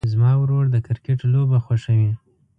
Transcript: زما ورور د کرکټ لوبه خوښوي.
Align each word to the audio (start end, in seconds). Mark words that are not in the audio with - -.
زما 0.11 0.31
ورور 0.39 0.65
د 0.73 0.75
کرکټ 0.85 1.19
لوبه 1.33 1.57
خوښوي. 1.65 2.11